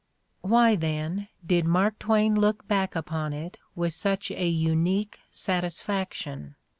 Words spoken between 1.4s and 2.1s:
did Mark